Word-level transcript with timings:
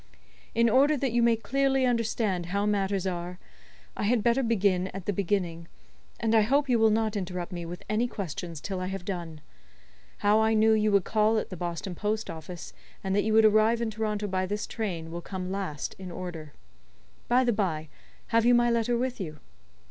In 0.55 0.67
order 0.67 0.97
that 0.97 1.11
you 1.11 1.21
may 1.21 1.35
clearly 1.35 1.85
understand 1.85 2.47
how 2.47 2.65
matters 2.65 3.05
are, 3.05 3.37
I 3.95 4.01
had 4.01 4.23
better 4.23 4.41
begin 4.41 4.87
at 4.95 5.05
the 5.05 5.13
beginning, 5.13 5.67
and 6.19 6.33
I 6.33 6.41
hope 6.41 6.67
you 6.67 6.79
will 6.79 6.89
not 6.89 7.15
interrupt 7.15 7.51
me 7.51 7.67
with 7.67 7.83
any 7.87 8.07
questions 8.07 8.59
till 8.59 8.79
I 8.79 8.87
have 8.87 9.05
done. 9.05 9.41
How 10.17 10.41
I 10.41 10.55
knew 10.55 10.71
you 10.71 10.91
would 10.91 11.03
call 11.03 11.37
at 11.37 11.51
the 11.51 11.55
Boston 11.55 11.93
post 11.93 12.31
office, 12.31 12.73
and 13.03 13.15
that 13.15 13.21
you 13.23 13.33
would 13.33 13.45
arrive 13.45 13.79
in 13.79 13.91
Toronto 13.91 14.25
by 14.25 14.47
this 14.47 14.65
train, 14.65 15.11
will 15.11 15.21
come 15.21 15.51
last 15.51 15.93
in 15.99 16.09
order. 16.09 16.53
By 17.27 17.43
the 17.43 17.53
by, 17.53 17.87
have 18.29 18.43
you 18.43 18.55
my 18.55 18.71
letter 18.71 18.97
with 18.97 19.21
you?" 19.21 19.37